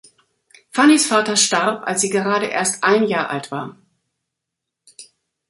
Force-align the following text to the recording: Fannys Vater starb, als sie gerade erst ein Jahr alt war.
Fannys 0.71 1.05
Vater 1.05 1.37
starb, 1.37 1.83
als 1.87 2.01
sie 2.01 2.09
gerade 2.09 2.47
erst 2.47 2.83
ein 2.83 3.03
Jahr 3.03 3.29
alt 3.29 3.51
war. 3.51 3.77